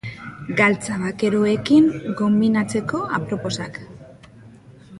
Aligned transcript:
Galtza 0.59 0.95
bakeroekin 1.01 1.91
konbinatzeko 2.23 3.05
aproposak. 3.19 3.81